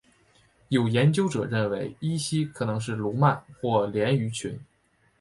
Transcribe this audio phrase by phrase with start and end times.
[0.69, 4.59] 有研究者认为依西可能是鲈鳗或鲢鱼群。